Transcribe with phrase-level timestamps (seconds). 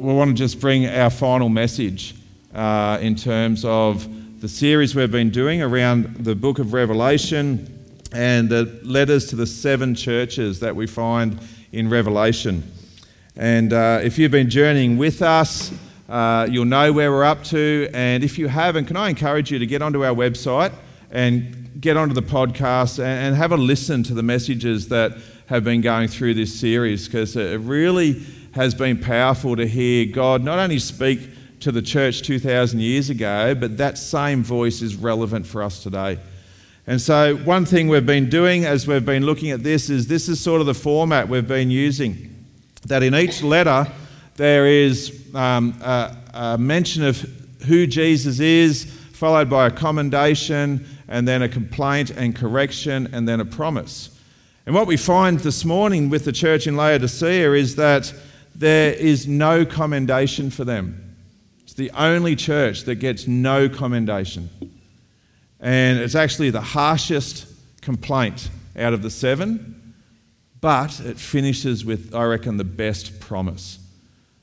[0.00, 2.14] we want to just bring our final message
[2.54, 4.08] uh, in terms of
[4.40, 9.46] the series we've been doing around the book of Revelation and the letters to the
[9.46, 11.38] seven churches that we find
[11.72, 12.62] in Revelation.
[13.36, 15.70] And uh, if you've been journeying with us,
[16.08, 17.90] uh, you'll know where we're up to.
[17.92, 20.72] And if you haven't, can I encourage you to get onto our website
[21.10, 25.62] and get onto the podcast and, and have a listen to the messages that have
[25.62, 30.58] been going through this series because it really has been powerful to hear God not
[30.58, 31.20] only speak
[31.60, 36.18] to the church 2,000 years ago, but that same voice is relevant for us today.
[36.86, 40.28] And so, one thing we've been doing as we've been looking at this is this
[40.28, 42.34] is sort of the format we've been using.
[42.86, 43.86] That in each letter,
[44.36, 47.20] there is um, a, a mention of
[47.66, 53.40] who Jesus is, followed by a commendation, and then a complaint and correction, and then
[53.40, 54.18] a promise.
[54.64, 58.12] And what we find this morning with the church in Laodicea is that
[58.54, 61.16] there is no commendation for them.
[61.62, 64.50] It's the only church that gets no commendation.
[65.60, 67.46] And it's actually the harshest
[67.80, 69.94] complaint out of the seven,
[70.60, 73.78] but it finishes with, I reckon, the best promise.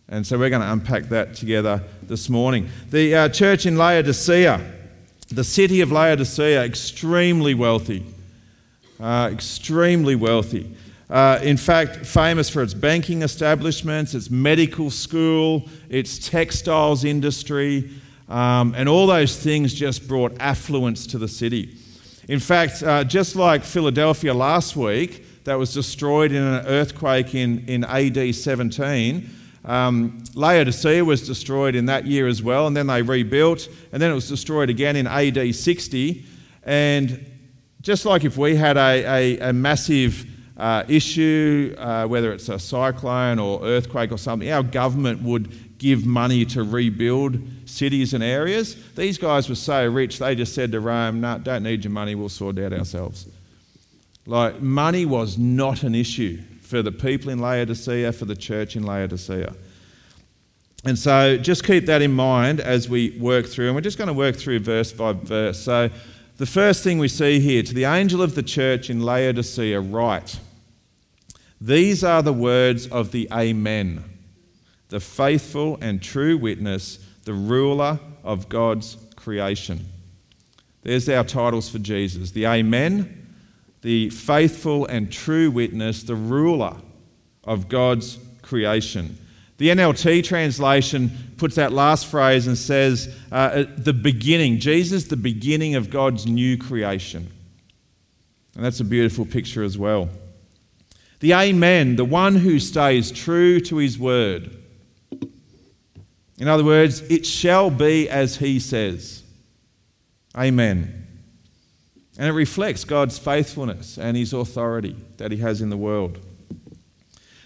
[0.09, 2.69] And so we're going to unpack that together this morning.
[2.89, 4.61] The uh, church in Laodicea,
[5.29, 8.05] the city of Laodicea, extremely wealthy.
[8.99, 10.75] Uh, extremely wealthy.
[11.09, 17.89] Uh, in fact, famous for its banking establishments, its medical school, its textiles industry,
[18.27, 21.77] um, and all those things just brought affluence to the city.
[22.27, 27.65] In fact, uh, just like Philadelphia last week, that was destroyed in an earthquake in,
[27.69, 29.29] in AD 17,
[29.63, 34.11] um, Laodicea was destroyed in that year as well, and then they rebuilt, and then
[34.11, 36.25] it was destroyed again in AD 60.
[36.63, 37.31] And
[37.81, 40.25] just like if we had a, a, a massive
[40.57, 46.05] uh, issue, uh, whether it's a cyclone or earthquake or something, our government would give
[46.05, 48.75] money to rebuild cities and areas.
[48.95, 52.15] These guys were so rich, they just said to Rome, no, don't need your money,
[52.15, 53.27] we'll sort out ourselves.
[54.25, 58.83] Like, money was not an issue for the people in Laodicea, for the church in
[58.83, 59.53] Laodicea.
[60.85, 64.07] And so just keep that in mind as we work through, and we're just going
[64.07, 65.59] to work through verse by verse.
[65.59, 65.89] So,
[66.37, 70.39] the first thing we see here to the angel of the church in Laodicea, write,
[71.59, 74.03] these are the words of the Amen,
[74.89, 79.85] the faithful and true witness, the ruler of God's creation.
[80.83, 83.27] There's our titles for Jesus the Amen,
[83.81, 86.75] the faithful and true witness, the ruler
[87.43, 89.17] of God's creation.
[89.57, 95.75] The NLT translation puts that last phrase and says, uh, the beginning, Jesus, the beginning
[95.75, 97.31] of God's new creation.
[98.55, 100.09] And that's a beautiful picture as well.
[101.19, 104.51] The Amen, the one who stays true to his word.
[106.37, 109.23] In other words, it shall be as he says.
[110.37, 111.07] Amen.
[112.19, 116.19] And it reflects God's faithfulness and his authority that he has in the world.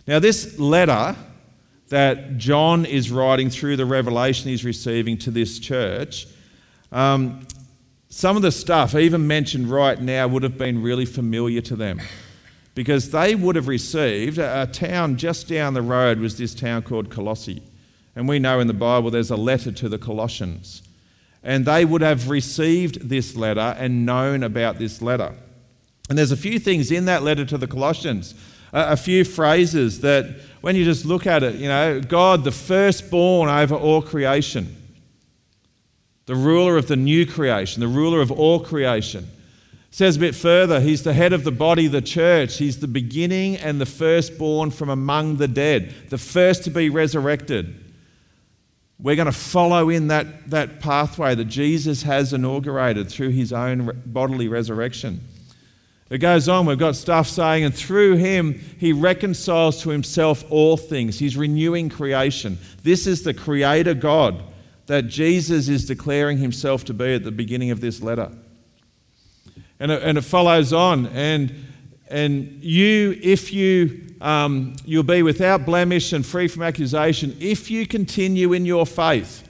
[0.08, 1.16] Now, this letter
[1.88, 6.28] that John is writing through the revelation he's receiving to this church,
[6.92, 7.46] um,
[8.10, 12.02] some of the stuff, even mentioned right now, would have been really familiar to them
[12.74, 17.10] because they would have received a, town just down the road was this town called
[17.10, 17.62] Colossae.
[18.16, 20.82] And we know in the Bible there's a letter to the Colossians.
[21.44, 25.34] And they would have received this letter and known about this letter.
[26.10, 28.36] And there's a few things in that letter to the Colossians,
[28.74, 30.26] a, few phrases that
[30.62, 34.76] when you just look at it, you know, God, the firstborn over all creation,
[36.26, 39.28] the ruler of the new creation, the ruler of all creation
[39.92, 42.58] says a bit further, he's the head of the body, the church.
[42.58, 47.76] He's the beginning and the firstborn from among the dead, the first to be resurrected.
[48.98, 54.02] We're going to follow in that, that pathway that Jesus has inaugurated through his own
[54.06, 55.22] bodily resurrection.
[56.10, 60.78] It goes on, we've got stuff saying, and through him, he reconciles to himself all
[60.78, 61.20] things.
[61.20, 62.60] He's renewing creation.
[62.84, 64.42] This is the creator God
[64.86, 68.32] that Jesus is declaring himself to be at the beginning of this letter.
[69.82, 71.08] And it, and it follows on.
[71.08, 71.52] And,
[72.08, 77.88] and you, if you, um, you'll be without blemish and free from accusation if you
[77.88, 79.50] continue in your faith.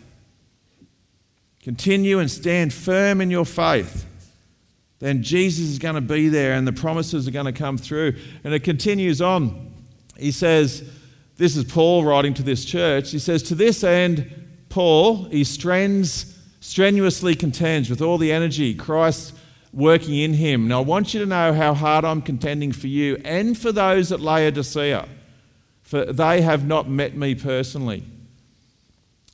[1.62, 4.06] Continue and stand firm in your faith.
[5.00, 8.16] Then Jesus is going to be there and the promises are going to come through.
[8.46, 9.70] And it continues on.
[10.18, 10.90] He says,
[11.36, 13.12] This is Paul writing to this church.
[13.12, 14.32] He says, To this end,
[14.70, 19.34] Paul, he strenuously contends with all the energy Christ
[19.74, 20.68] working in him.
[20.68, 24.12] Now, I want you to know how hard I'm contending for you and for those
[24.12, 25.08] at Laodicea,
[25.82, 28.04] for they have not met me personally.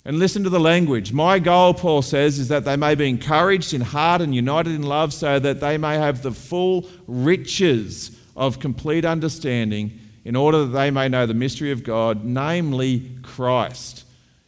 [0.06, 1.12] And listen to the language.
[1.12, 4.84] My goal, Paul says, is that they may be encouraged in heart and united in
[4.84, 10.78] love, so that they may have the full riches of complete understanding, in order that
[10.78, 14.06] they may know the mystery of God, namely Christ,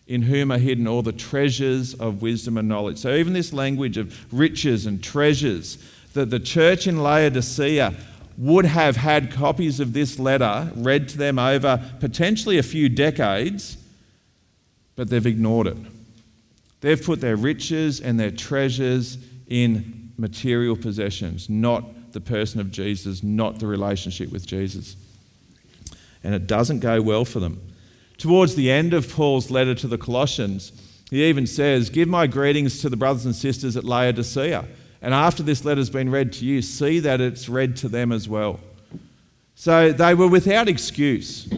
[0.10, 2.98] in whom are hidden all the treasures of wisdom and knowledge.
[2.98, 5.78] So, even this language of riches and treasures,
[6.14, 7.94] that the church in Laodicea
[8.36, 13.78] would have had copies of this letter read to them over potentially a few decades,
[14.96, 15.78] but they've ignored it.
[16.82, 23.22] They've put their riches and their treasures in material possessions, not the person of Jesus,
[23.22, 24.96] not the relationship with Jesus.
[26.24, 27.62] And it doesn't go well for them.
[28.20, 30.74] Towards the end of Paul's letter to the Colossians,
[31.10, 34.68] he even says, Give my greetings to the brothers and sisters at Laodicea.
[35.02, 38.28] And after this letter's been read to you, see that it's read to them as
[38.28, 38.60] well.
[39.56, 41.52] So they were without excuse.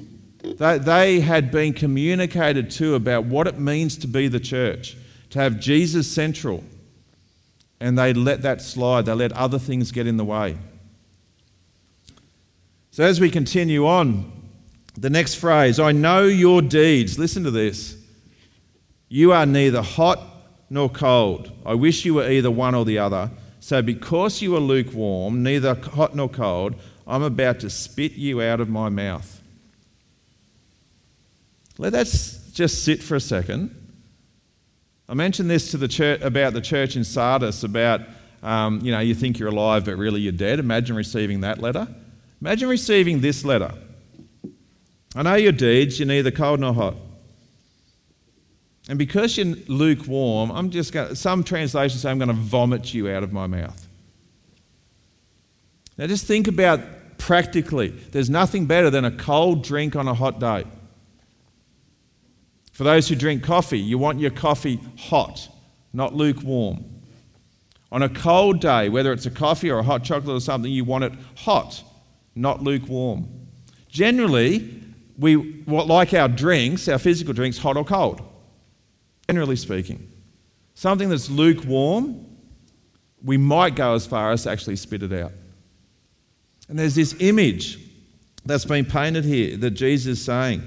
[0.44, 4.96] They, had been communicated to about what it means to be the church,
[5.32, 6.64] to have Jesus central.
[7.80, 10.58] And they let that slide, they let other things get in the way.
[12.92, 14.41] So as we continue on,
[15.02, 17.18] the next phrase, I know your deeds.
[17.18, 17.98] Listen to this.
[19.10, 20.22] You are neither hot
[20.70, 21.52] nor cold.
[21.66, 23.32] I wish you were either one or the other.
[23.60, 26.76] So, because you are lukewarm, neither hot nor cold,
[27.08, 29.42] I'm about to spit you out of my mouth.
[31.80, 32.06] Let that
[32.54, 33.76] just sit for a second.
[35.10, 38.02] I mentioned this to the church about the church in Sardis about,
[38.44, 40.60] um, you know, you think you're alive, but really you're dead.
[40.60, 41.88] Imagine receiving that letter.
[42.40, 43.74] Imagine receiving this letter.
[45.16, 46.96] I know your deeds, you're neither cold nor hot.
[48.90, 53.10] And because you're lukewarm, I'm just going some translations say I'm going to vomit you
[53.10, 53.88] out of my mouth.
[55.98, 56.80] Now just think about
[57.18, 57.90] practically.
[57.90, 60.66] There's nothing better than a cold drink on a hot day.
[62.72, 65.48] For those who drink coffee, you want your coffee hot,
[65.94, 66.86] not lukewarm.
[67.92, 70.86] On a cold day, whether it's a coffee or a hot chocolate or something, you
[70.86, 71.84] want it hot,
[72.34, 73.28] not lukewarm.
[73.90, 74.81] Generally,
[75.18, 78.22] we like our drinks, our physical drinks, hot or cold
[79.32, 80.12] generally speaking.
[80.74, 82.26] Something that's lukewarm,
[83.24, 85.32] we might go as far as to actually spit it out.
[86.68, 87.80] And there's this image
[88.46, 90.64] that's been painted here that Jesus is saying.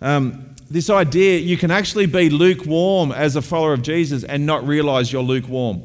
[0.00, 4.64] Um, this idea you can actually be lukewarm as a follower of Jesus and not
[4.64, 5.82] realize you're lukewarm.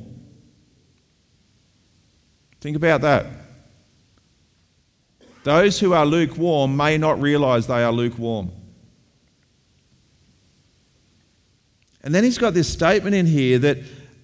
[2.60, 3.26] Think about that.
[5.44, 8.52] Those who are lukewarm may not realize they are lukewarm.
[12.04, 13.78] And then he's got this statement in here that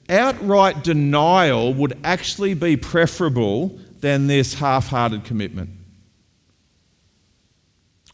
[0.10, 5.70] outright denial would actually be preferable than this half hearted commitment.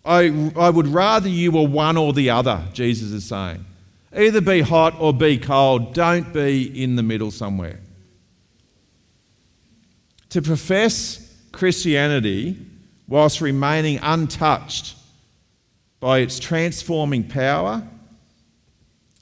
[0.06, 3.66] I, I would rather you were one or the other, Jesus is saying.
[4.16, 5.94] Either be hot or be cold.
[5.94, 7.80] Don't be in the middle somewhere.
[10.30, 12.58] To profess Christianity
[13.14, 14.96] whilst remaining untouched
[16.00, 17.88] by its transforming power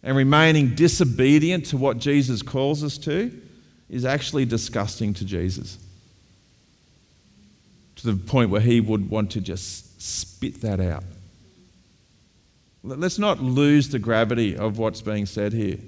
[0.01, 3.37] and remaining disobedient to what Jesus calls us to
[3.89, 5.77] is actually disgusting to Jesus.
[7.97, 11.03] To the point where he would want to just spit that out.
[12.85, 15.79] Let's not lose the gravity of what's being said here.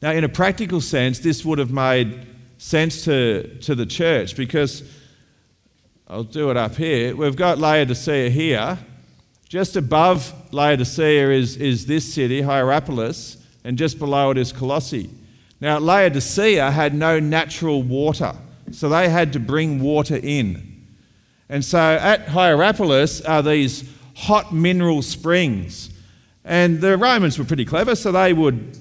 [0.00, 2.24] Now, in a practical sense, this would have made
[2.60, 4.82] sense to, to the church because
[6.06, 7.16] I'll do it up here.
[7.16, 8.78] We've got Laodicea here,
[9.48, 15.08] just above Laodicea is, is this city, Hierapolis, and just below it is Colossae.
[15.58, 18.34] Now, Laodicea had no natural water,
[18.70, 20.86] so they had to bring water in.
[21.48, 25.90] And so at Hierapolis are these hot mineral springs.
[26.44, 28.78] And the Romans were pretty clever, so they would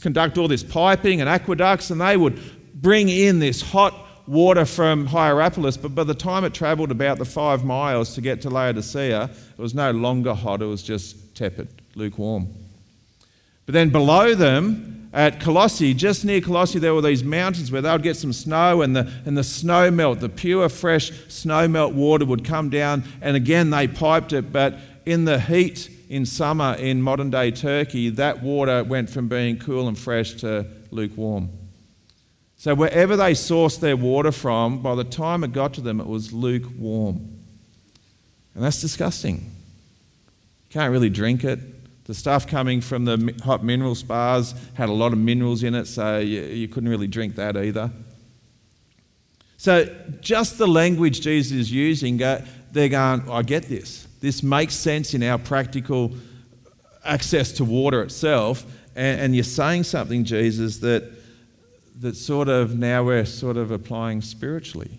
[0.00, 2.38] conduct all this piping and aqueducts, and they would
[2.82, 3.94] bring in this hot
[4.26, 8.42] water from Hierapolis, but by the time it travelled about the five miles to get
[8.42, 12.48] to Laodicea, it was no longer hot, it was just tepid, lukewarm.
[13.66, 17.92] But then below them, at Colossae, just near Colossae, there were these mountains where they
[17.92, 21.92] would get some snow and the, and the snow melt, the pure, fresh snow melt
[21.92, 23.04] water would come down.
[23.20, 28.08] And again, they piped it, but in the heat in summer in modern day Turkey,
[28.10, 31.50] that water went from being cool and fresh to lukewarm.
[32.62, 36.06] So, wherever they sourced their water from, by the time it got to them, it
[36.06, 37.16] was lukewarm.
[38.54, 39.50] And that's disgusting.
[40.70, 41.58] Can't really drink it.
[42.04, 45.86] The stuff coming from the hot mineral spas had a lot of minerals in it,
[45.86, 47.90] so you, you couldn't really drink that either.
[49.56, 52.44] So, just the language Jesus is using, they're
[52.88, 54.06] going, I get this.
[54.20, 56.12] This makes sense in our practical
[57.04, 58.64] access to water itself,
[58.94, 61.21] and, and you're saying something, Jesus, that,
[62.02, 64.90] that sort of now we're sort of applying spiritually.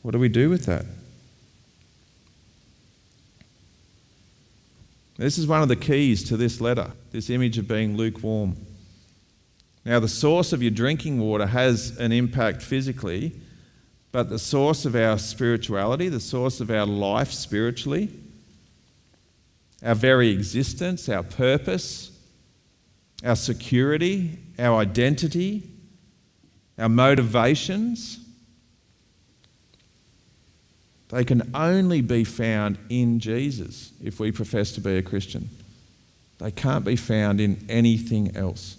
[0.00, 0.86] What do we do with that?
[5.18, 8.56] This is one of the keys to this letter, this image of being lukewarm.
[9.84, 13.34] Now, the source of your drinking water has an impact physically,
[14.10, 18.08] but the source of our spirituality, the source of our life spiritually,
[19.82, 22.12] our very existence, our purpose,
[23.22, 25.68] our security, our identity,
[26.78, 28.20] our motivations,
[31.08, 35.48] they can only be found in Jesus if we profess to be a Christian.
[36.38, 38.76] They can't be found in anything else.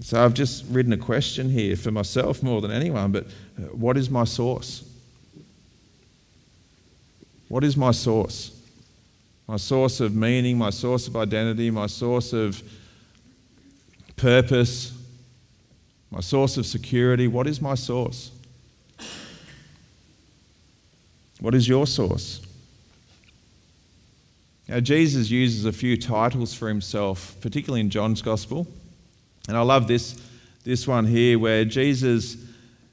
[0.00, 3.96] So I've just written a question here for myself more than anyone, but uh, what
[3.96, 4.84] is my source?
[7.48, 8.52] What is my source?
[9.46, 12.62] My source of meaning, my source of identity, my source of
[14.16, 14.95] purpose,
[16.10, 17.28] my source of security.
[17.28, 18.30] What is my source?
[21.40, 22.40] What is your source?
[24.68, 28.66] Now, Jesus uses a few titles for himself, particularly in John's Gospel.
[29.48, 30.20] And I love this,
[30.64, 32.36] this one here where Jesus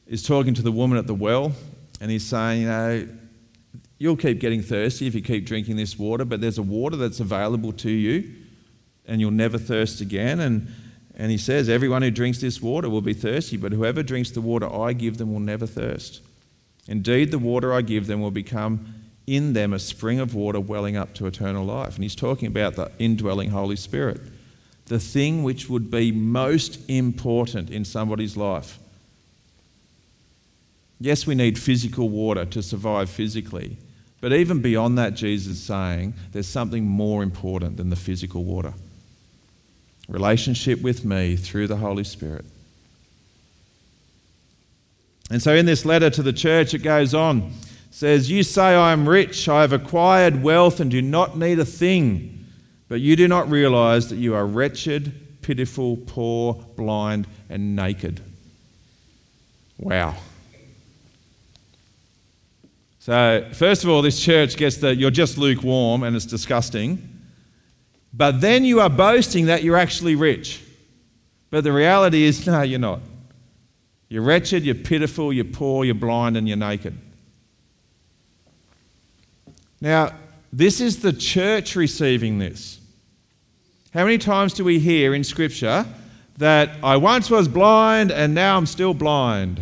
[0.05, 1.51] is talking to the woman at the well
[1.99, 3.07] and he's saying, You know,
[3.97, 7.19] you'll keep getting thirsty if you keep drinking this water, but there's a water that's
[7.19, 8.35] available to you
[9.07, 10.41] and you'll never thirst again.
[10.41, 10.67] And,
[11.15, 14.41] and he says, Everyone who drinks this water will be thirsty, but whoever drinks the
[14.41, 16.21] water I give them will never thirst.
[16.87, 20.97] Indeed, the water I give them will become in them a spring of water welling
[20.97, 21.95] up to eternal life.
[21.95, 24.19] And he's talking about the indwelling Holy Spirit,
[24.87, 28.79] the thing which would be most important in somebody's life.
[30.99, 33.77] Yes, we need physical water to survive physically,
[34.19, 38.73] but even beyond that, Jesus is saying there's something more important than the physical water
[40.07, 42.45] relationship with me through the Holy Spirit.
[45.29, 47.53] And so in this letter to the church, it goes on.
[47.91, 51.65] Says, You say, I am rich, I have acquired wealth and do not need a
[51.65, 52.45] thing,
[52.89, 58.21] but you do not realize that you are wretched, pitiful, poor, blind, and naked.
[59.77, 60.15] Wow.
[62.99, 67.12] So, first of all, this church gets that you're just lukewarm and it's disgusting.
[68.13, 70.61] But then you are boasting that you're actually rich.
[71.49, 73.01] But the reality is, no, you're not.
[74.07, 76.95] You're wretched, you're pitiful, you're poor, you're blind, and you're naked.
[79.81, 80.13] Now,
[80.51, 82.79] this is the church receiving this.
[83.93, 85.85] How many times do we hear in Scripture
[86.37, 89.61] that I once was blind and now I'm still blind?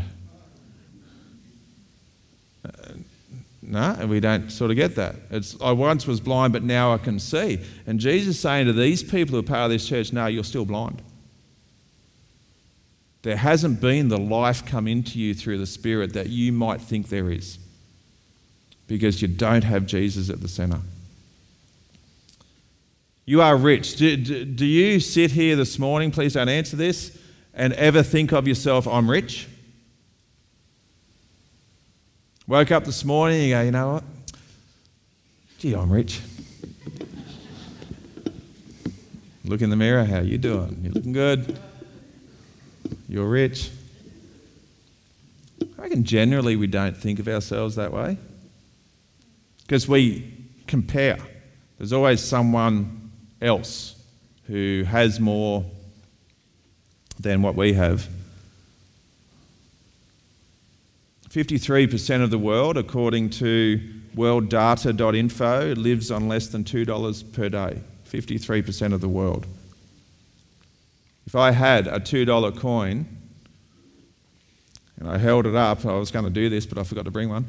[3.71, 5.15] No, and we don't sort of get that.
[5.29, 7.57] It's I once was blind, but now I can see.
[7.87, 10.43] And Jesus is saying to these people who are part of this church, no, you're
[10.43, 11.01] still blind.
[13.21, 17.07] There hasn't been the life come into you through the Spirit that you might think
[17.07, 17.59] there is
[18.87, 20.81] because you don't have Jesus at the center.
[23.25, 23.95] You are rich.
[23.95, 27.17] Do, do, do, you sit here this morning, please don't answer this,
[27.53, 29.47] and ever think of yourself, I'm rich?
[32.51, 34.03] Woke up this morning, you go, you know what?
[35.58, 36.20] Gee, I'm rich.
[39.46, 40.81] Look in the mirror, how you doing?
[40.84, 41.58] You looking good?
[43.08, 43.72] You're rich.
[45.62, 48.17] I reckon generally we don't think of ourselves that way
[49.62, 51.20] because we compare.
[51.77, 53.96] There's always someone else
[54.48, 55.63] who has more
[57.17, 58.10] than what we have.
[61.31, 63.79] 53% of the world, according to
[64.15, 67.79] worlddata.info, lives on less than $2 per day.
[68.09, 69.47] 53% of the world.
[71.25, 73.05] If I had a $2 coin
[75.00, 77.11] and I held it up, I was going to do this, but I forgot to
[77.11, 77.45] bring one,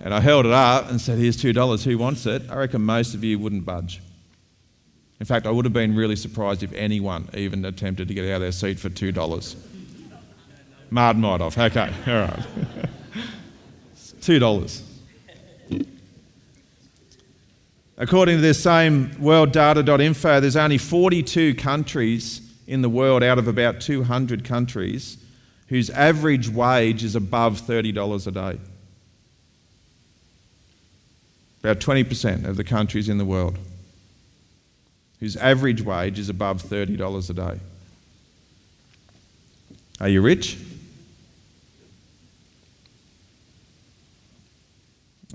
[0.00, 2.48] and I held it up and said, Here's $2, who wants it?
[2.48, 4.00] I reckon most of you wouldn't budge.
[5.18, 8.36] In fact, I would have been really surprised if anyone even attempted to get out
[8.36, 9.56] of their seat for $2.
[10.90, 11.58] Martin might have.
[11.58, 12.46] Okay, all right.
[14.24, 14.82] $2.
[17.96, 23.80] According to this same worlddata.info, there's only 42 countries in the world out of about
[23.80, 25.18] 200 countries
[25.68, 28.58] whose average wage is above $30 a day.
[31.60, 33.58] About 20% of the countries in the world
[35.20, 37.60] whose average wage is above $30 a day.
[40.00, 40.58] Are you rich?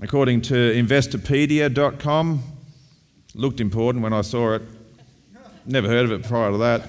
[0.02, 2.42] According to Investopedia.com,
[3.34, 4.62] Looked important when I saw it.
[5.64, 6.88] Never heard of it prior to that.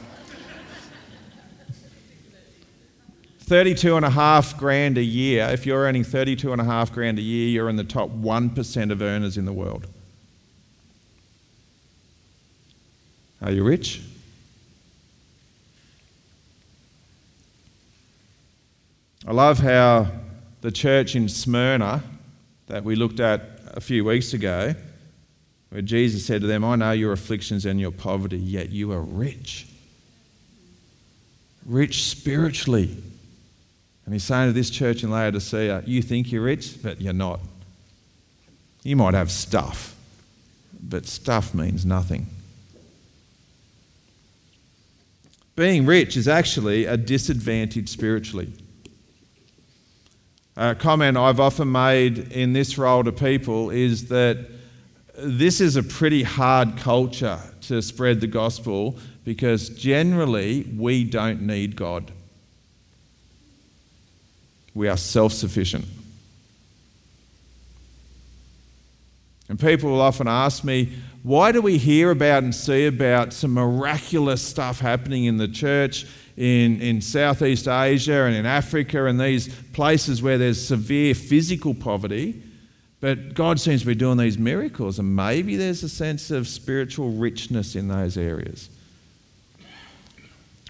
[3.42, 5.48] 32 and a half grand a year.
[5.52, 8.92] If you're earning 32 and a half grand a year, you're in the top 1%
[8.92, 9.86] of earners in the world.
[13.42, 14.02] Are you rich?
[19.28, 20.08] I love how
[20.62, 22.02] the church in Smyrna
[22.72, 23.42] that we looked at
[23.74, 24.74] a few weeks ago,
[25.72, 29.02] where Jesus said to them, I know your afflictions and your poverty, yet you are
[29.02, 29.68] rich.
[31.66, 32.96] Rich spiritually.
[34.06, 37.42] And he's saying to this church in Laodicea, You think you're rich, but you're not.
[38.84, 39.94] You might have stuff,
[40.82, 42.26] but stuff means nothing.
[45.58, 48.54] Being rich is actually a disadvantage spiritually.
[50.58, 54.38] A comment I've often made in this role to people is that
[55.18, 61.76] this is a pretty hard culture to spread the gospel because generally we don't need
[61.76, 62.12] God.
[64.74, 65.86] We are self sufficient.
[69.48, 70.94] And people will often ask me,
[71.24, 76.06] why do we hear about and see about some miraculous stuff happening in the church
[76.38, 82.42] in, in Southeast Asia and in Africa and these places where there's severe physical poverty?
[83.00, 87.10] But God seems to be doing these miracles, and maybe there's a sense of spiritual
[87.10, 88.70] richness in those areas.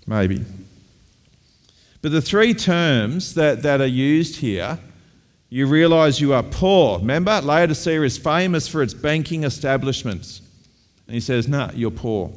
[0.08, 0.46] Maybe.
[2.02, 4.80] But the three terms that, that are used here,
[5.50, 7.00] you realize you are poor.
[7.00, 10.42] Remember, Laodicea is famous for its banking establishments.
[11.08, 12.32] And he says, No, nah, you're poor.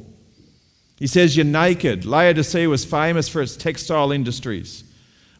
[0.97, 2.05] He says, You're naked.
[2.05, 4.83] Laodicea was famous for its textile industries,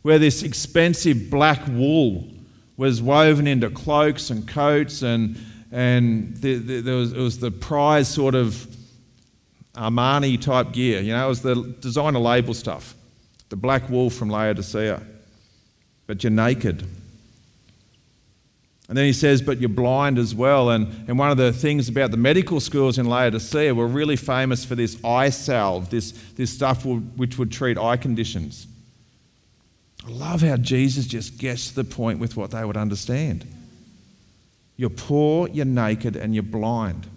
[0.01, 2.27] where this expensive black wool
[2.77, 5.37] was woven into cloaks and coats, and,
[5.71, 8.67] and the, the, there was, it was the prize sort of
[9.75, 11.01] Armani type gear.
[11.01, 12.95] You know, it was the designer label stuff
[13.49, 15.01] the black wool from Laodicea.
[16.07, 16.85] But you're naked.
[18.87, 20.69] And then he says, but you're blind as well.
[20.69, 24.63] And, and one of the things about the medical schools in Laodicea were really famous
[24.63, 28.67] for this eye salve, this, this stuff which would treat eye conditions.
[30.05, 33.47] I love how Jesus just gets to the point with what they would understand.
[34.77, 37.07] You're poor, you're naked, and you're blind.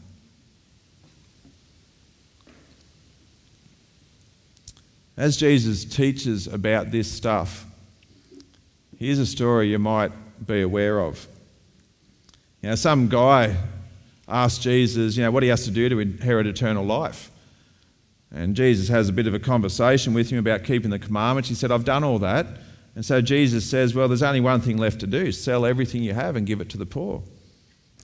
[5.18, 7.66] As Jesus teaches about this stuff,
[8.98, 10.12] here's a story you might
[10.46, 11.26] be aware of.
[12.62, 13.57] You know, some guy
[14.27, 17.31] asked Jesus, you know, what he has to do to inherit eternal life.
[18.31, 21.49] And Jesus has a bit of a conversation with him about keeping the commandments.
[21.49, 22.47] He said, I've done all that.
[22.94, 26.14] And so Jesus says, Well, there's only one thing left to do sell everything you
[26.14, 27.23] have and give it to the poor.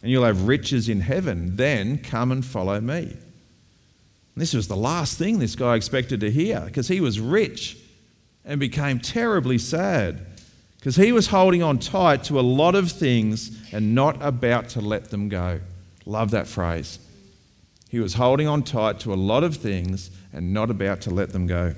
[0.02, 1.56] And you'll have riches in heaven.
[1.56, 3.02] Then come and follow me.
[4.34, 7.76] And this was the last thing this guy expected to hear because he was rich
[8.44, 10.26] and became terribly sad
[10.84, 14.82] because he was holding on tight to a lot of things and not about to
[14.82, 15.58] let them go.
[16.04, 16.98] Love that phrase.
[17.88, 21.32] He was holding on tight to a lot of things and not about to let
[21.32, 21.74] them go.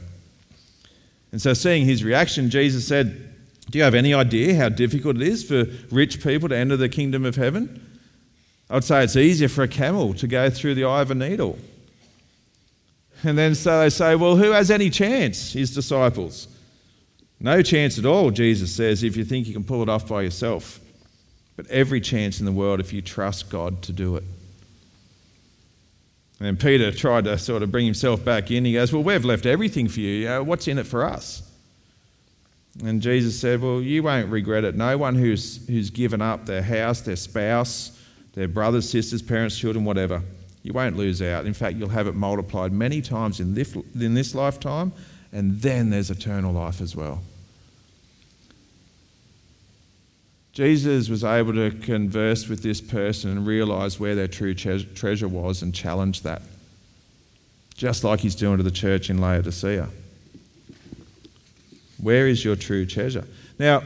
[1.31, 3.33] And so, seeing his reaction, Jesus said,
[3.71, 6.89] Do you have any idea how difficult it is for rich people to enter the
[6.89, 8.01] kingdom of heaven?
[8.69, 11.15] I would say it's easier for a camel to go through the eye of a
[11.15, 11.61] needle.
[13.23, 15.53] And then so they say, Well, who has any chance?
[15.53, 16.49] His disciples.
[17.41, 20.23] No chance at all, Jesus says, if you think you can pull it off by
[20.23, 20.81] yourself.
[21.57, 24.25] But every chance in the world if you trust God to do it.
[26.39, 28.65] And Peter tried to sort of bring himself back in.
[28.65, 30.29] He goes, Well, we've left everything for you.
[30.29, 31.43] Uh, what's in it for us?
[32.85, 34.75] And Jesus said, Well, you won't regret it.
[34.75, 37.99] No one who's, who's given up their house, their spouse,
[38.35, 40.23] their brothers, sisters, parents, children, whatever,
[40.63, 41.47] you won't lose out.
[41.47, 44.93] In fact, you'll have it multiplied many times in this, in this lifetime,
[45.33, 47.23] and then there's eternal life as well.
[50.53, 55.61] Jesus was able to converse with this person and realize where their true treasure was
[55.61, 56.41] and challenge that,
[57.77, 59.89] just like he's doing to the church in Laodicea.
[62.01, 63.27] Where is your true treasure?
[63.59, 63.83] Now,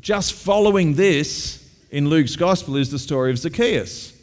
[0.00, 4.13] just following this in Luke's gospel is the story of Zacchaeus.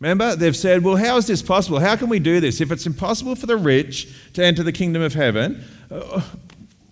[0.00, 1.78] Remember, they've said, well, how is this possible?
[1.78, 2.60] How can we do this?
[2.60, 6.20] If it's impossible for the rich to enter the kingdom of heaven, uh,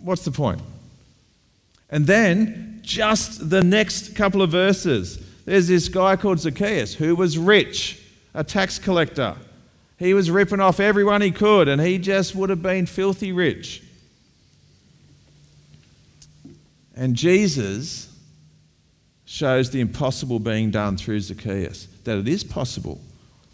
[0.01, 0.61] what's the point?
[1.91, 7.37] And then, just the next couple of verses, there's this guy called Zacchaeus who was
[7.37, 8.01] rich,
[8.35, 9.37] a tax collector.
[9.99, 13.83] He was ripping off everyone he could, and he just would have been filthy rich.
[16.97, 18.12] And Jesus
[19.33, 23.01] shows the impossible being done through Zacchaeus that it is possible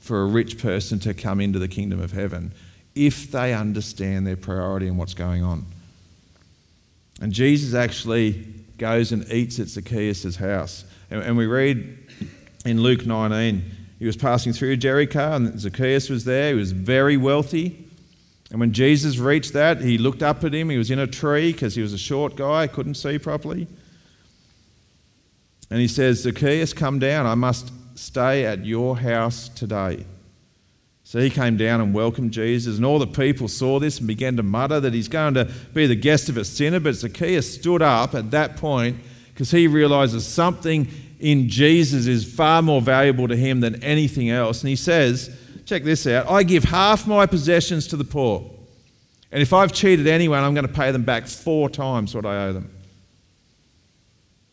[0.01, 2.51] for a rich person to come into the kingdom of heaven
[2.97, 5.65] if they understand their priority and what's going on.
[7.21, 8.45] And Jesus actually
[8.77, 10.85] goes and eats at Zacchaeus' house.
[11.13, 11.97] And, and we read
[12.65, 13.63] in Luke 19,
[14.01, 16.55] he was passing through Jericho, and Zacchaeus was there.
[16.55, 17.87] He was very wealthy.
[18.51, 20.71] And when Jesus reached that, he looked up at him.
[20.71, 23.69] He was in a tree because he was a short guy, couldn't see properly.
[25.71, 27.27] And he says, Zacchaeus, come down.
[27.27, 30.05] I must stay at your house today.
[31.05, 34.37] So he came down and welcomed Jesus, and all the people saw this and began
[34.37, 36.81] to mutter that he's going to be the guest of a sinner.
[36.81, 38.99] But Zacchaeus stood up at that point
[39.33, 40.87] because he realizes something
[41.19, 44.61] in Jesus is far more valuable to him than anything else.
[44.61, 48.51] And he says, Check this out I give half my possessions to the poor.
[49.31, 52.47] And if I've cheated anyone, I'm going to pay them back four times what I
[52.47, 52.71] owe them.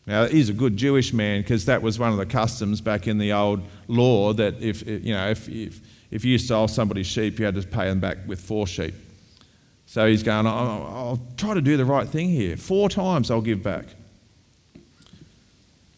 [0.06, 3.18] Now, he's a good Jewish man because that was one of the customs back in
[3.18, 7.44] the old law that if, you know, if, if, if you stole somebody's sheep, you
[7.44, 8.94] had to pay them back with four sheep.
[9.86, 12.56] So he's going, I'll, I'll try to do the right thing here.
[12.56, 13.86] Four times I'll give back.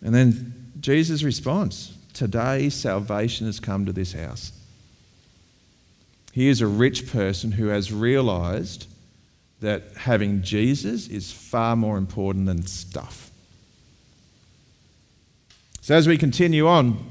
[0.02, 4.52] And then Jesus responds Today salvation has come to this house.
[6.32, 8.86] He is a rich person who has realized
[9.60, 13.27] that having Jesus is far more important than stuff.
[15.88, 17.02] So, as we continue on,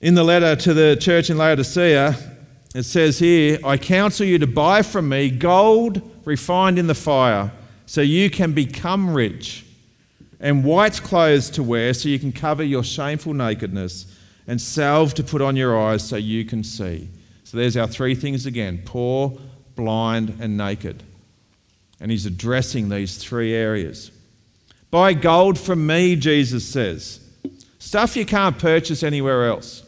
[0.00, 2.16] in the letter to the church in Laodicea,
[2.74, 7.52] it says here, I counsel you to buy from me gold refined in the fire,
[7.86, 9.64] so you can become rich,
[10.40, 14.12] and white clothes to wear, so you can cover your shameful nakedness,
[14.48, 17.08] and salve to put on your eyes, so you can see.
[17.44, 19.38] So there's our three things again poor,
[19.76, 21.04] blind, and naked.
[22.00, 24.10] And he's addressing these three areas.
[24.96, 27.20] Buy gold from me, Jesus says.
[27.78, 29.82] Stuff you can't purchase anywhere else.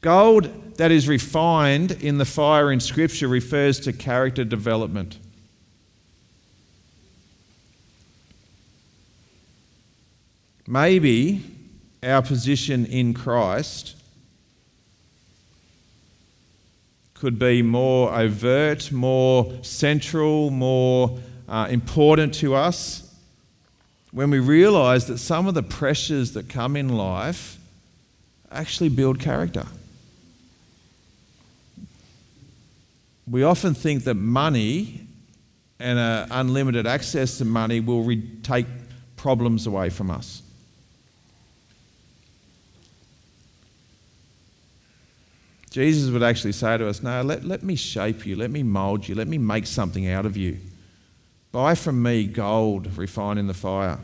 [0.00, 5.18] Gold that is refined in the fire in Scripture refers to character development.
[10.66, 11.44] Maybe
[12.02, 13.96] our position in Christ
[17.12, 23.01] could be more overt, more central, more uh, important to us
[24.12, 27.58] when we realize that some of the pressures that come in life
[28.50, 29.66] actually build character.
[33.26, 35.06] We often think that money
[35.80, 38.66] and uh, unlimited access to money will re- take
[39.16, 40.42] problems away from us.
[45.70, 49.08] Jesus would actually say to us, No, let, let me shape you, let me mold
[49.08, 50.58] you, let me make something out of you.
[51.52, 53.98] Buy from me gold refined in the fire.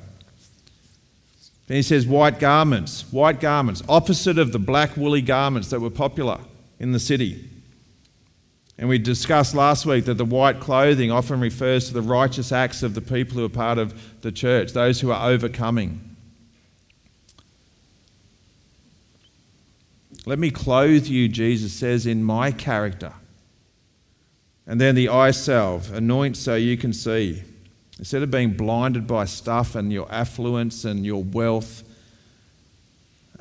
[1.67, 5.91] Then he says, White garments, white garments, opposite of the black woolly garments that were
[5.91, 6.39] popular
[6.79, 7.49] in the city.
[8.79, 12.83] And we discussed last week that the white clothing often refers to the righteous acts
[12.83, 16.17] of the people who are part of the church, those who are overcoming.
[20.27, 23.15] Let me clothe you, Jesus says, in my character.
[24.69, 27.43] And then the eye salve, anoint so you can see.
[27.99, 31.83] Instead of being blinded by stuff and your affluence and your wealth,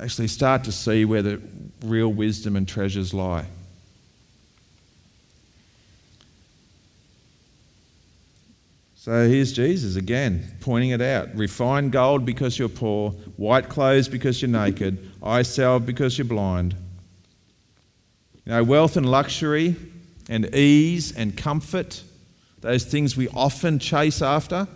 [0.00, 1.40] actually start to see where the
[1.82, 3.44] real wisdom and treasures lie.
[8.96, 11.34] So here's Jesus again, pointing it out.
[11.34, 16.74] Refined gold because you're poor, white clothes because you're naked, eye salve because you're blind.
[18.46, 19.76] You know, wealth and luxury
[20.28, 22.02] and ease and comfort,
[22.60, 24.68] those things we often chase after,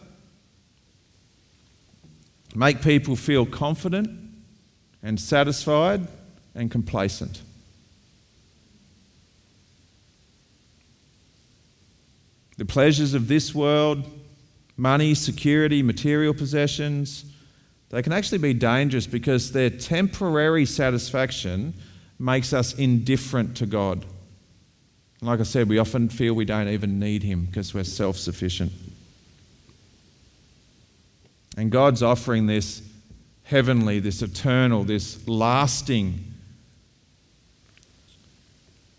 [2.54, 4.08] make people feel confident
[5.02, 6.06] and satisfied
[6.54, 7.42] and complacent.
[12.58, 14.04] The pleasures of this world,
[14.76, 17.24] money, security, material possessions,
[17.90, 21.74] they can actually be dangerous because their temporary satisfaction
[22.18, 24.04] makes us indifferent to God.
[25.22, 28.72] Like I said, we often feel we don't even need Him because we're self sufficient.
[31.56, 32.82] And God's offering this
[33.44, 36.24] heavenly, this eternal, this lasting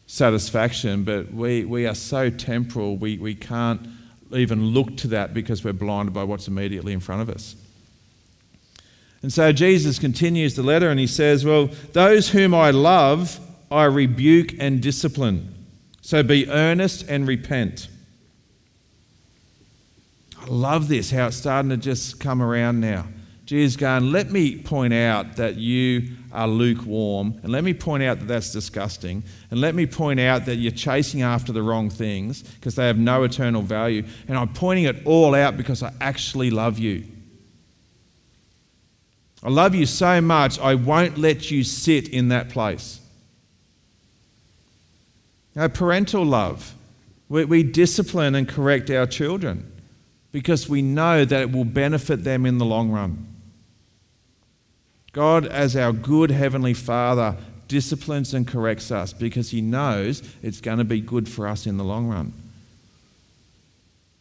[0.08, 3.82] satisfaction, but we, we are so temporal, we, we can't
[4.32, 7.56] even look to that because we're blinded by what's immediately in front of us.
[9.24, 13.40] And so Jesus continues the letter and he says, Well, those whom I love,
[13.72, 15.63] I rebuke and discipline.
[16.04, 17.88] So be earnest and repent.
[20.38, 23.06] I love this, how it's starting to just come around now.
[23.46, 28.20] Jesus going, let me point out that you are lukewarm, and let me point out
[28.20, 32.44] that that's disgusting, and let me point out that you're chasing after the wrong things
[32.44, 36.52] because they have no eternal value, and I'm pointing it all out because I actually
[36.52, 37.06] love you.
[39.42, 43.00] I love you so much, I won't let you sit in that place.
[45.56, 46.74] Now, parental love.
[47.30, 49.72] We, we discipline and correct our children
[50.32, 53.28] because we know that it will benefit them in the long run.
[55.14, 57.38] God, as our good Heavenly Father,
[57.68, 61.78] disciplines and corrects us because He knows it's going to be good for us in
[61.78, 62.34] the long run.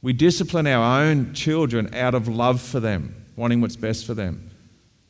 [0.03, 4.51] We discipline our own children out of love for them, wanting what's best for them.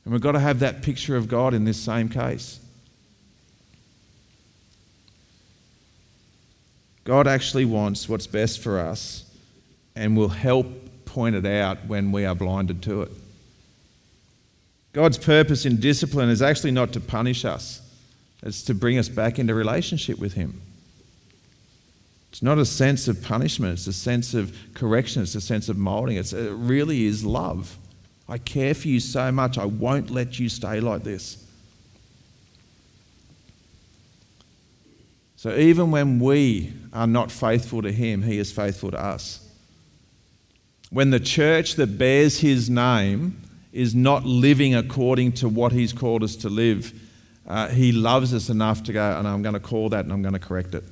[0.05, 2.61] And we've got to have that picture of God in this same case.
[7.05, 9.25] God actually wants what's best for us
[9.97, 10.67] and will help
[11.05, 13.11] point it out when we are blinded to it.
[14.93, 17.81] God's purpose in discipline is actually not to punish us,
[18.43, 20.61] it's to bring us back into relationship with Him.
[22.31, 25.77] It's not a sense of punishment, it's a sense of correction, it's a sense of
[25.77, 26.17] molding.
[26.17, 27.77] It really is love.
[28.29, 31.45] I care for you so much, I won't let you stay like this.
[35.43, 39.45] So even when we are not faithful to Him, He is faithful to us.
[40.91, 46.23] When the church that bears His name is not living according to what He's called
[46.23, 46.93] us to live,
[47.45, 50.23] uh, He loves us enough to go, and I'm going to call that and I'm
[50.23, 50.85] going to correct it.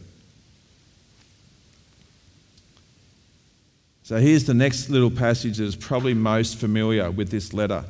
[4.03, 7.85] So here's the next little passage that is probably most familiar with this letter.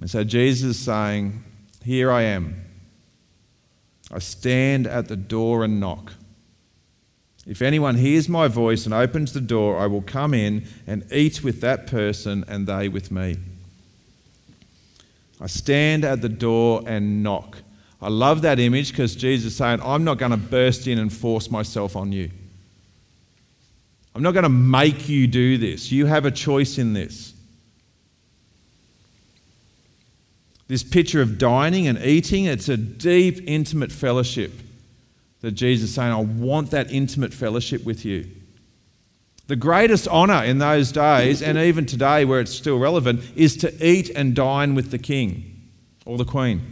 [0.00, 1.42] And so Jesus is saying,
[1.82, 2.69] Here I am.
[4.10, 6.14] I stand at the door and knock.
[7.46, 11.42] If anyone hears my voice and opens the door, I will come in and eat
[11.42, 13.36] with that person and they with me.
[15.40, 17.58] I stand at the door and knock.
[18.02, 21.12] I love that image because Jesus is saying, I'm not going to burst in and
[21.12, 22.30] force myself on you.
[24.14, 25.90] I'm not going to make you do this.
[25.90, 27.34] You have a choice in this.
[30.70, 34.52] This picture of dining and eating, it's a deep, intimate fellowship
[35.40, 38.30] that Jesus is saying, I want that intimate fellowship with you.
[39.48, 43.84] The greatest honour in those days, and even today where it's still relevant, is to
[43.84, 45.60] eat and dine with the king
[46.06, 46.62] or the queen.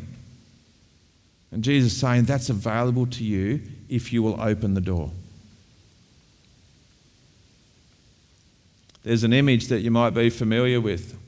[1.51, 5.11] And Jesus is saying that's available to you if you will open the door.
[9.03, 11.19] There's an image that you might be familiar with.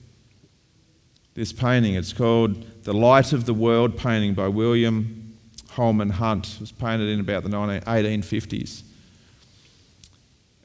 [1.34, 5.36] This painting, it's called The Light of the World painting by William
[5.70, 6.54] Holman Hunt.
[6.54, 8.82] It was painted in about the 1850s.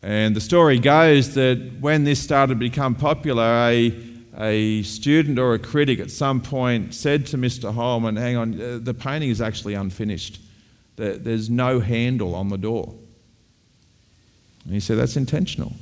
[0.01, 3.93] And the story goes that when this started to become popular, a,
[4.37, 7.73] a student or a critic at some point said to Mr.
[7.73, 10.39] Holman, Hang on, uh, the painting is actually unfinished.
[10.95, 12.93] There's no handle on the door.
[14.63, 15.73] And he said, That's intentional.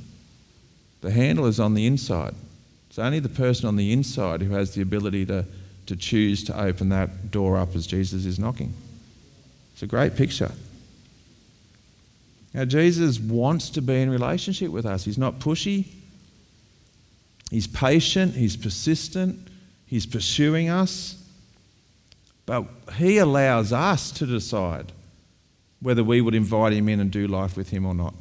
[1.00, 2.34] The handle is on the inside.
[2.94, 5.44] It's only the person on the inside who has the ability to,
[5.86, 8.72] to choose to open that door up as Jesus is knocking.
[9.72, 10.52] It's a great picture.
[12.52, 15.04] Now, Jesus wants to be in relationship with us.
[15.04, 15.86] He's not pushy,
[17.50, 19.40] He's patient, He's persistent,
[19.86, 21.20] He's pursuing us.
[22.46, 24.92] But He allows us to decide
[25.80, 28.14] whether we would invite Him in and do life with Him or not.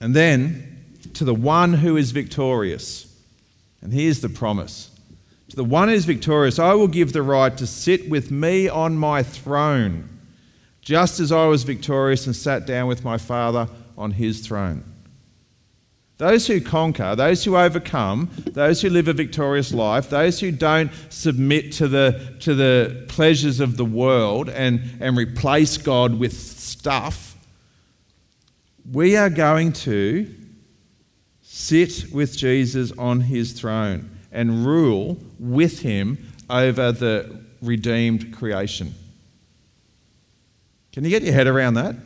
[0.00, 0.76] And then
[1.18, 3.12] to the one who is victorious.
[3.82, 4.88] And here's the promise
[5.50, 8.68] To the one who is victorious, I will give the right to sit with me
[8.68, 10.08] on my throne,
[10.80, 14.84] just as I was victorious and sat down with my Father on his throne.
[16.18, 20.92] Those who conquer, those who overcome, those who live a victorious life, those who don't
[21.08, 27.36] submit to the, to the pleasures of the world and, and replace God with stuff,
[28.92, 30.32] we are going to
[31.58, 36.16] sit with Jesus on his throne and rule with him
[36.48, 38.94] over the redeemed creation.
[40.92, 41.96] Can you get your head around that?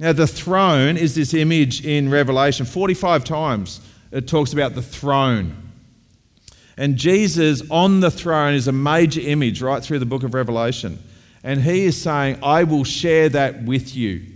[0.00, 2.64] Now, the throne is this image in Revelation.
[2.64, 5.54] 45 times it talks about the throne.
[6.78, 10.98] And Jesus on the throne is a major image right through the book of Revelation.
[11.44, 14.35] And he is saying, I will share that with you.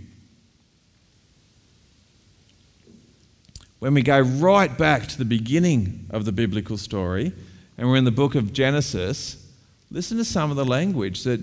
[3.81, 7.33] When we go right back to the beginning of the biblical story,
[7.79, 9.43] and we're in the book of Genesis,
[9.89, 11.41] listen to some of the language that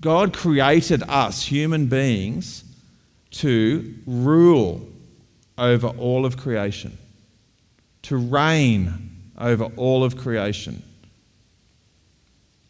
[0.00, 2.64] God created us, human beings,
[3.30, 4.88] to rule
[5.56, 6.98] over all of creation,
[8.02, 10.82] to reign over all of creation.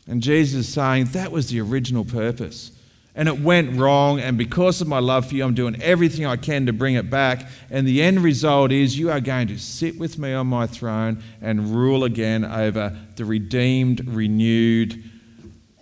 [0.06, 2.72] And Jesus is saying that was the original purpose.
[3.18, 6.36] And it went wrong, and because of my love for you, I'm doing everything I
[6.36, 7.48] can to bring it back.
[7.68, 11.20] And the end result is you are going to sit with me on my throne
[11.42, 15.02] and rule again over the redeemed, renewed,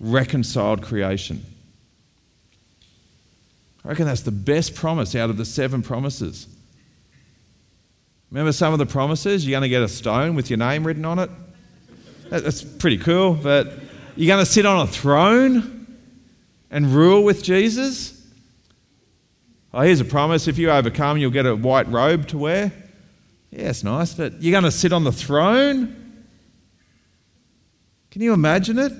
[0.00, 1.44] reconciled creation.
[3.84, 6.46] I reckon that's the best promise out of the seven promises.
[8.30, 9.46] Remember some of the promises?
[9.46, 11.30] You're going to get a stone with your name written on it?
[12.30, 13.74] That's pretty cool, but
[14.16, 15.74] you're going to sit on a throne
[16.70, 18.12] and rule with Jesus?
[19.72, 22.72] Oh, here's a promise if you overcome, you'll get a white robe to wear.
[23.50, 26.24] Yeah, it's nice, but you're going to sit on the throne?
[28.10, 28.92] Can you imagine it?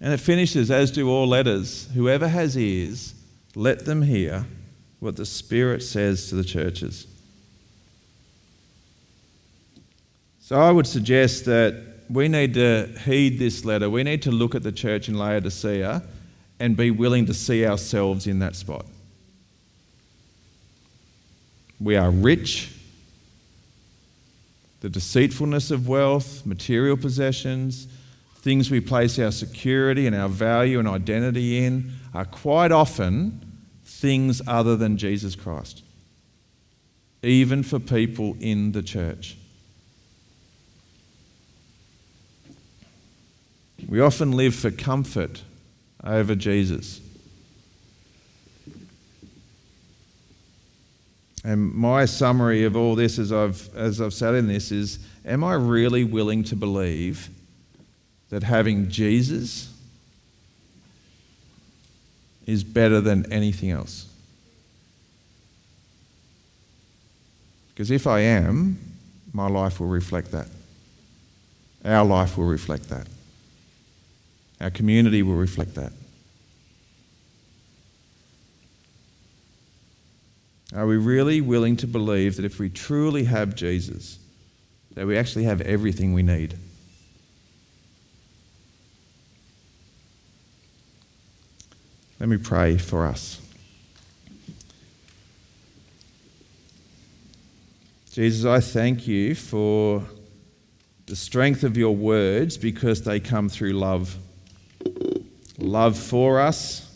[0.00, 1.88] And it finishes, as do all letters.
[1.94, 3.14] Whoever has ears,
[3.54, 4.46] let them hear
[5.00, 7.06] what the Spirit says to the churches.
[10.40, 13.88] So I would suggest that we need to heed this letter.
[13.88, 16.02] We need to look at the church in Laodicea
[16.60, 18.86] and be willing to see ourselves in that spot.
[21.80, 22.70] We are rich.
[24.80, 27.88] The deceitfulness of wealth, material possessions,
[28.36, 33.40] things we place our security and our value and identity in are quite often
[33.84, 35.82] things other than Jesus Christ,
[37.22, 39.36] even for people in the church.
[43.88, 45.42] We often live for comfort
[46.02, 47.00] over Jesus.
[51.44, 55.42] And my summary of all this as I've, as I've sat in this is Am
[55.42, 57.30] I really willing to believe
[58.28, 59.72] that having Jesus
[62.46, 64.08] is better than anything else.
[67.68, 68.78] Because if I am,
[69.32, 70.48] my life will reflect that.
[71.84, 73.06] Our life will reflect that.
[74.60, 75.92] Our community will reflect that.
[80.74, 84.18] Are we really willing to believe that if we truly have Jesus,
[84.94, 86.58] that we actually have everything we need?
[92.18, 93.40] Let me pray for us.
[98.12, 100.04] Jesus, I thank you for
[101.06, 104.16] the strength of your words because they come through love.
[105.64, 106.94] Love for us,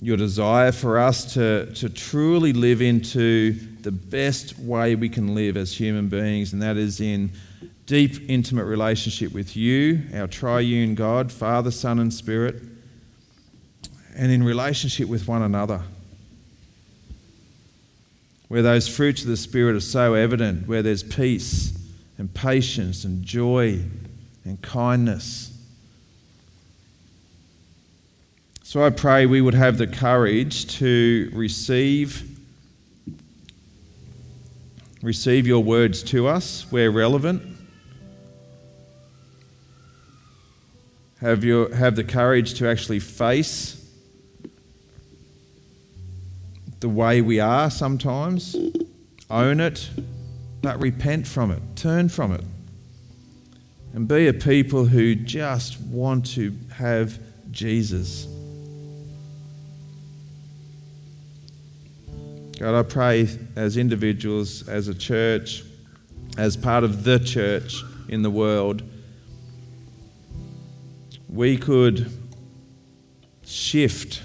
[0.00, 5.56] your desire for us to, to truly live into the best way we can live
[5.56, 7.30] as human beings, and that is in
[7.86, 12.56] deep, intimate relationship with you, our triune God, Father, Son, and Spirit
[14.14, 15.82] and in relationship with one another.
[18.48, 21.72] Where those fruits of the Spirit are so evident, where there's peace
[22.18, 23.80] and patience and joy
[24.44, 25.51] and kindness.
[28.72, 32.26] So I pray we would have the courage to receive
[35.02, 37.42] receive your words to us where relevant.
[41.20, 43.86] Have, your, have the courage to actually face
[46.80, 48.56] the way we are sometimes,
[49.28, 49.90] own it,
[50.62, 52.44] but repent from it, turn from it,
[53.92, 57.18] and be a people who just want to have
[57.50, 58.31] Jesus.
[62.62, 65.64] God, I pray as individuals, as a church,
[66.38, 68.84] as part of the church in the world,
[71.28, 72.08] we could
[73.44, 74.22] shift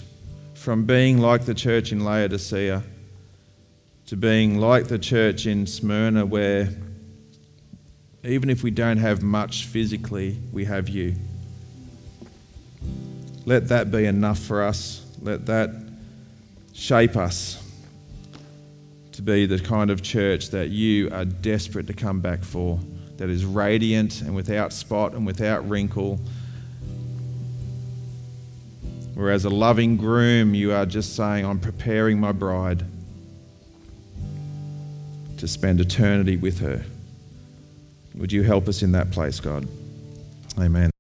[0.54, 2.84] from being like the church in Laodicea
[4.06, 6.70] to being like the church in Smyrna, where
[8.24, 11.16] even if we don't have much physically, we have you.
[13.48, 15.04] Let that be enough for us.
[15.24, 15.72] Let that
[16.74, 17.64] shape us
[19.18, 22.80] to be the kind of church that you are desperate to come back for,
[23.18, 26.20] that is radiant and without spot and without wrinkle
[29.18, 32.84] Whereas a loving groom, you are just saying, I'm preparing my bride
[35.40, 36.86] to spend eternity with her.
[38.14, 39.68] Would you help us in that place, God?
[40.60, 40.92] Amen.